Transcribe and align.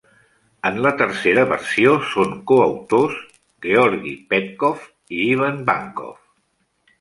En 0.67 0.77
la 0.85 0.91
tercera 1.01 1.43
versió 1.51 1.91
són 2.13 2.33
coautors 2.51 3.19
Georgi 3.67 4.15
Petkov 4.33 4.89
i 5.19 5.21
Ivan 5.29 5.63
Vankov. 5.71 6.19